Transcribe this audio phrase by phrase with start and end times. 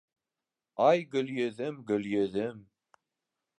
[0.87, 2.67] —Ай Гөлйөҙөм, Гөлйөҙөм...